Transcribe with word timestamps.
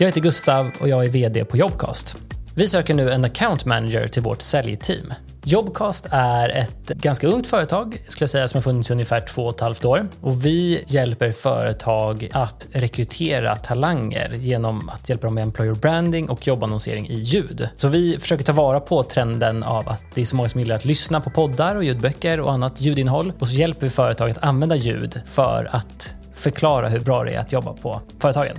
Jag 0.00 0.06
heter 0.06 0.20
Gustav 0.20 0.70
och 0.80 0.88
jag 0.88 1.04
är 1.04 1.08
VD 1.08 1.44
på 1.44 1.56
Jobcast. 1.56 2.16
Vi 2.54 2.68
söker 2.68 2.94
nu 2.94 3.10
en 3.10 3.24
account 3.24 3.64
manager 3.64 4.08
till 4.08 4.22
vårt 4.22 4.42
säljteam. 4.42 5.12
Jobcast 5.44 6.06
är 6.10 6.48
ett 6.48 6.88
ganska 6.88 7.26
ungt 7.26 7.46
företag, 7.46 8.02
skulle 8.08 8.22
jag 8.22 8.30
säga, 8.30 8.48
som 8.48 8.58
har 8.58 8.62
funnits 8.62 8.90
i 8.90 8.92
ungefär 8.92 9.20
två 9.20 9.44
och 9.44 9.54
ett 9.54 9.60
halvt 9.60 9.84
år. 9.84 10.08
Och 10.20 10.46
vi 10.46 10.84
hjälper 10.86 11.32
företag 11.32 12.28
att 12.32 12.66
rekrytera 12.72 13.56
talanger 13.56 14.34
genom 14.34 14.88
att 14.88 15.08
hjälpa 15.08 15.26
dem 15.26 15.34
med 15.34 15.42
employer 15.42 15.74
branding 15.74 16.28
och 16.28 16.46
jobbannonsering 16.46 17.08
i 17.08 17.14
ljud. 17.14 17.68
Så 17.76 17.88
vi 17.88 18.18
försöker 18.18 18.44
ta 18.44 18.52
vara 18.52 18.80
på 18.80 19.02
trenden 19.02 19.62
av 19.62 19.88
att 19.88 20.02
det 20.14 20.20
är 20.20 20.24
så 20.24 20.36
många 20.36 20.48
som 20.48 20.60
gillar 20.60 20.74
att 20.74 20.84
lyssna 20.84 21.20
på 21.20 21.30
poddar 21.30 21.74
och 21.74 21.84
ljudböcker 21.84 22.40
och 22.40 22.52
annat 22.52 22.80
ljudinnehåll. 22.80 23.32
Och 23.38 23.48
så 23.48 23.54
hjälper 23.54 23.80
vi 23.80 23.90
företag 23.90 24.30
att 24.30 24.44
använda 24.44 24.76
ljud 24.76 25.20
för 25.24 25.68
att 25.72 26.16
förklara 26.32 26.88
hur 26.88 27.00
bra 27.00 27.24
det 27.24 27.32
är 27.32 27.38
att 27.38 27.52
jobba 27.52 27.72
på 27.72 28.00
företagen. 28.18 28.56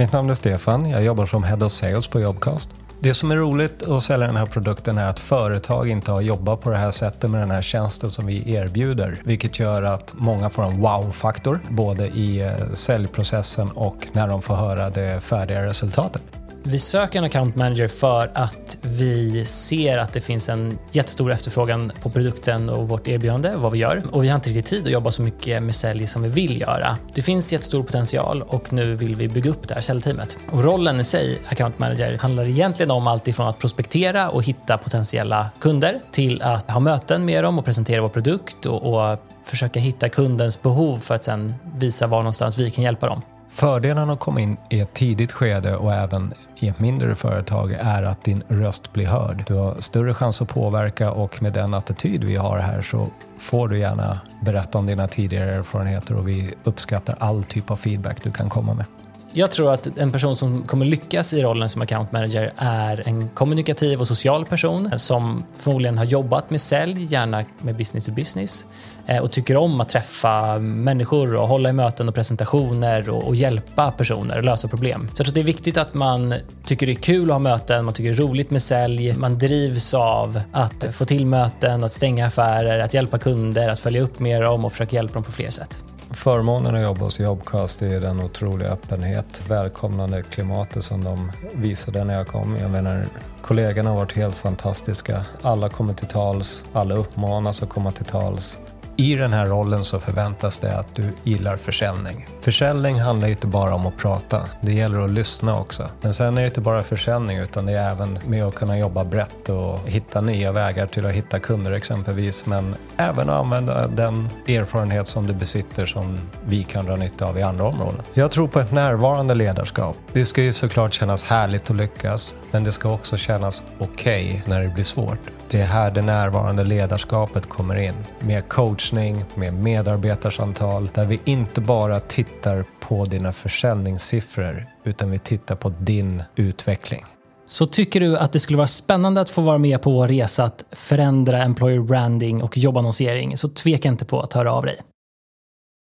Mitt 0.00 0.12
namn 0.12 0.30
är 0.30 0.34
Stefan. 0.34 0.90
Jag 0.90 1.02
jobbar 1.02 1.26
som 1.26 1.44
Head 1.44 1.66
of 1.66 1.72
Sales 1.72 2.06
på 2.06 2.20
Jobcast. 2.20 2.70
Det 3.00 3.14
som 3.14 3.30
är 3.30 3.36
roligt 3.36 3.88
att 3.88 4.02
sälja 4.02 4.26
den 4.26 4.36
här 4.36 4.46
produkten 4.46 4.98
är 4.98 5.10
att 5.10 5.18
företag 5.18 5.88
inte 5.88 6.12
har 6.12 6.20
jobbat 6.20 6.60
på 6.60 6.70
det 6.70 6.76
här 6.76 6.90
sättet 6.90 7.30
med 7.30 7.40
den 7.40 7.50
här 7.50 7.62
tjänsten 7.62 8.10
som 8.10 8.26
vi 8.26 8.54
erbjuder. 8.54 9.22
Vilket 9.24 9.58
gör 9.58 9.82
att 9.82 10.14
många 10.16 10.50
får 10.50 10.62
en 10.62 10.80
wow-faktor 10.80 11.60
både 11.70 12.06
i 12.06 12.40
eh, 12.40 12.72
säljprocessen 12.74 13.70
och 13.70 14.06
när 14.12 14.28
de 14.28 14.42
får 14.42 14.54
höra 14.54 14.90
det 14.90 15.20
färdiga 15.20 15.66
resultatet. 15.66 16.22
Vi 16.62 16.78
söker 16.78 17.18
en 17.18 17.24
account 17.24 17.56
manager 17.56 17.88
för 17.88 18.30
att 18.34 18.78
vi 18.82 19.44
ser 19.44 19.98
att 19.98 20.12
det 20.12 20.20
finns 20.20 20.48
en 20.48 20.78
jättestor 20.92 21.32
efterfrågan 21.32 21.92
på 22.02 22.10
produkten 22.10 22.68
och 22.68 22.88
vårt 22.88 23.08
erbjudande, 23.08 23.52
vad 23.56 23.72
vi 23.72 23.78
gör. 23.78 24.02
Och 24.12 24.24
vi 24.24 24.28
har 24.28 24.36
inte 24.36 24.48
riktigt 24.48 24.66
tid 24.66 24.86
att 24.86 24.92
jobba 24.92 25.10
så 25.10 25.22
mycket 25.22 25.62
med 25.62 25.74
sälj 25.74 26.06
som 26.06 26.22
vi 26.22 26.28
vill 26.28 26.60
göra. 26.60 26.98
Det 27.14 27.22
finns 27.22 27.52
jättestor 27.52 27.82
potential 27.82 28.42
och 28.42 28.72
nu 28.72 28.94
vill 28.94 29.16
vi 29.16 29.28
bygga 29.28 29.50
upp 29.50 29.68
det 29.68 29.74
här 29.74 29.80
säljteamet. 29.80 30.38
Och 30.50 30.64
rollen 30.64 31.00
i 31.00 31.04
sig, 31.04 31.42
account 31.48 31.78
manager, 31.78 32.18
handlar 32.18 32.44
egentligen 32.44 32.90
om 32.90 33.06
allt 33.06 33.28
ifrån 33.28 33.48
att 33.48 33.58
prospektera 33.58 34.30
och 34.30 34.42
hitta 34.42 34.78
potentiella 34.78 35.50
kunder 35.60 36.00
till 36.10 36.42
att 36.42 36.70
ha 36.70 36.80
möten 36.80 37.24
med 37.24 37.44
dem 37.44 37.58
och 37.58 37.64
presentera 37.64 38.02
vår 38.02 38.08
produkt 38.08 38.66
och, 38.66 39.10
och 39.12 39.18
försöka 39.42 39.80
hitta 39.80 40.08
kundens 40.08 40.62
behov 40.62 40.98
för 40.98 41.14
att 41.14 41.24
sen 41.24 41.54
visa 41.78 42.06
var 42.06 42.18
någonstans 42.18 42.58
vi 42.58 42.70
kan 42.70 42.84
hjälpa 42.84 43.06
dem. 43.06 43.22
Fördelen 43.52 44.10
att 44.10 44.20
komma 44.20 44.40
in 44.40 44.56
i 44.70 44.80
ett 44.80 44.92
tidigt 44.92 45.32
skede 45.32 45.76
och 45.76 45.92
även 45.92 46.34
i 46.56 46.68
ett 46.68 46.78
mindre 46.78 47.14
företag 47.14 47.72
är 47.72 48.02
att 48.02 48.24
din 48.24 48.42
röst 48.48 48.92
blir 48.92 49.06
hörd. 49.06 49.44
Du 49.46 49.54
har 49.54 49.80
större 49.80 50.14
chans 50.14 50.42
att 50.42 50.48
påverka 50.48 51.12
och 51.12 51.42
med 51.42 51.52
den 51.52 51.74
attityd 51.74 52.24
vi 52.24 52.36
har 52.36 52.58
här 52.58 52.82
så 52.82 53.08
får 53.38 53.68
du 53.68 53.78
gärna 53.78 54.20
berätta 54.42 54.78
om 54.78 54.86
dina 54.86 55.08
tidigare 55.08 55.54
erfarenheter 55.54 56.16
och 56.16 56.28
vi 56.28 56.54
uppskattar 56.64 57.16
all 57.18 57.44
typ 57.44 57.70
av 57.70 57.76
feedback 57.76 58.22
du 58.22 58.32
kan 58.32 58.48
komma 58.48 58.74
med. 58.74 58.86
Jag 59.32 59.50
tror 59.50 59.72
att 59.72 59.98
en 59.98 60.12
person 60.12 60.36
som 60.36 60.62
kommer 60.62 60.86
lyckas 60.86 61.34
i 61.34 61.42
rollen 61.42 61.68
som 61.68 61.82
account 61.82 62.12
manager 62.12 62.52
är 62.56 63.08
en 63.08 63.28
kommunikativ 63.28 64.00
och 64.00 64.06
social 64.08 64.44
person 64.44 64.98
som 64.98 65.44
förmodligen 65.58 65.98
har 65.98 66.04
jobbat 66.04 66.50
med 66.50 66.60
sälj, 66.60 67.04
gärna 67.04 67.44
med 67.58 67.76
business 67.76 68.04
to 68.04 68.12
business 68.12 68.66
eh, 69.06 69.18
och 69.22 69.32
tycker 69.32 69.56
om 69.56 69.80
att 69.80 69.88
träffa 69.88 70.58
människor 70.58 71.36
och 71.36 71.48
hålla 71.48 71.68
i 71.68 71.72
möten 71.72 72.08
och 72.08 72.14
presentationer 72.14 73.10
och, 73.10 73.26
och 73.26 73.34
hjälpa 73.34 73.90
personer 73.90 74.38
och 74.38 74.44
lösa 74.44 74.68
problem. 74.68 75.08
Så 75.08 75.10
jag 75.10 75.16
tror 75.16 75.28
att 75.28 75.34
det 75.34 75.40
är 75.40 75.44
viktigt 75.44 75.76
att 75.76 75.94
man 75.94 76.34
tycker 76.64 76.86
det 76.86 76.92
är 76.92 76.94
kul 76.94 77.30
att 77.30 77.34
ha 77.34 77.38
möten, 77.38 77.84
man 77.84 77.94
tycker 77.94 78.10
det 78.10 78.16
är 78.16 78.26
roligt 78.26 78.50
med 78.50 78.62
sälj, 78.62 79.16
man 79.16 79.38
drivs 79.38 79.94
av 79.94 80.40
att 80.52 80.84
få 80.92 81.04
till 81.04 81.26
möten, 81.26 81.84
att 81.84 81.92
stänga 81.92 82.26
affärer, 82.26 82.78
att 82.78 82.94
hjälpa 82.94 83.18
kunder, 83.18 83.68
att 83.68 83.80
följa 83.80 84.02
upp 84.02 84.18
med 84.18 84.42
dem 84.42 84.64
och 84.64 84.72
försöka 84.72 84.96
hjälpa 84.96 85.14
dem 85.14 85.22
på 85.22 85.32
fler 85.32 85.50
sätt. 85.50 85.82
Förmånen 86.12 86.74
att 86.74 86.82
jobba 86.82 87.04
hos 87.04 87.20
Jobcast 87.20 87.82
är 87.82 88.00
den 88.00 88.20
otroliga 88.20 88.68
öppenhet, 88.68 89.42
välkomnande 89.48 90.22
klimatet 90.22 90.84
som 90.84 91.04
de 91.04 91.32
visade 91.54 92.04
när 92.04 92.14
jag 92.14 92.26
kom. 92.26 92.56
Jag 92.56 92.70
menar, 92.70 93.06
kollegorna 93.42 93.90
har 93.90 93.96
varit 93.96 94.12
helt 94.12 94.34
fantastiska. 94.34 95.24
Alla 95.42 95.68
kommer 95.68 95.92
till 95.92 96.08
tals, 96.08 96.64
alla 96.72 96.94
uppmanas 96.94 97.62
att 97.62 97.68
komma 97.68 97.90
till 97.90 98.04
tals. 98.04 98.58
I 99.00 99.16
den 99.16 99.32
här 99.32 99.46
rollen 99.46 99.84
så 99.84 100.00
förväntas 100.00 100.58
det 100.58 100.78
att 100.78 100.94
du 100.94 101.12
gillar 101.22 101.56
försäljning. 101.56 102.26
Försäljning 102.40 103.00
handlar 103.00 103.28
ju 103.28 103.34
inte 103.34 103.46
bara 103.46 103.74
om 103.74 103.86
att 103.86 103.96
prata, 103.96 104.42
det 104.60 104.72
gäller 104.72 105.00
att 105.00 105.10
lyssna 105.10 105.60
också. 105.60 105.88
Men 106.00 106.14
sen 106.14 106.38
är 106.38 106.42
det 106.42 106.46
inte 106.46 106.60
bara 106.60 106.82
försäljning 106.82 107.38
utan 107.38 107.66
det 107.66 107.72
är 107.72 107.90
även 107.90 108.18
med 108.26 108.44
att 108.44 108.54
kunna 108.54 108.78
jobba 108.78 109.04
brett 109.04 109.48
och 109.48 109.78
hitta 109.88 110.20
nya 110.20 110.52
vägar 110.52 110.86
till 110.86 111.06
att 111.06 111.12
hitta 111.12 111.38
kunder 111.38 111.72
exempelvis. 111.72 112.46
Men 112.46 112.74
även 112.96 113.30
att 113.30 113.40
använda 113.40 113.86
den 113.86 114.28
erfarenhet 114.48 115.08
som 115.08 115.26
du 115.26 115.32
besitter 115.32 115.86
som 115.86 116.18
vi 116.46 116.64
kan 116.64 116.86
dra 116.86 116.96
nytta 116.96 117.26
av 117.26 117.38
i 117.38 117.42
andra 117.42 117.64
områden. 117.64 118.02
Jag 118.14 118.30
tror 118.30 118.48
på 118.48 118.60
ett 118.60 118.72
närvarande 118.72 119.34
ledarskap. 119.34 119.96
Det 120.12 120.24
ska 120.24 120.42
ju 120.42 120.52
såklart 120.52 120.92
kännas 120.92 121.24
härligt 121.24 121.70
att 121.70 121.76
lyckas, 121.76 122.34
men 122.50 122.64
det 122.64 122.72
ska 122.72 122.92
också 122.92 123.16
kännas 123.16 123.62
okej 123.78 124.28
okay 124.28 124.40
när 124.44 124.62
det 124.62 124.68
blir 124.68 124.84
svårt. 124.84 125.20
Det 125.50 125.60
är 125.60 125.66
här 125.66 125.90
det 125.90 126.02
närvarande 126.02 126.64
ledarskapet 126.64 127.48
kommer 127.48 127.76
in. 127.78 127.94
Med 128.20 128.48
matchning 128.92 129.24
med 129.34 129.54
medarbetarsamtal, 129.54 130.90
där 130.94 131.06
vi 131.06 131.20
inte 131.24 131.60
bara 131.60 132.00
tittar 132.00 132.64
på 132.80 133.04
dina 133.04 133.32
försäljningssiffror, 133.32 134.66
utan 134.84 135.10
vi 135.10 135.18
tittar 135.18 135.56
på 135.56 135.68
din 135.68 136.22
utveckling. 136.36 137.04
Så 137.44 137.66
tycker 137.66 138.00
du 138.00 138.16
att 138.16 138.32
det 138.32 138.40
skulle 138.40 138.56
vara 138.56 138.66
spännande 138.66 139.20
att 139.20 139.30
få 139.30 139.42
vara 139.42 139.58
med 139.58 139.82
på 139.82 139.90
vår 139.90 140.08
resa 140.08 140.44
att 140.44 140.64
förändra 140.72 141.42
employer 141.42 141.80
branding 141.80 142.42
och 142.42 142.58
jobbannonsering 142.58 143.36
så 143.36 143.48
tveka 143.48 143.88
inte 143.88 144.04
på 144.04 144.20
att 144.20 144.32
höra 144.32 144.52
av 144.52 144.64
dig. 144.64 144.76